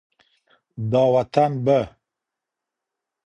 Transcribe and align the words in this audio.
دا 0.91 1.03
وطن 1.13 1.51
به 1.65 1.79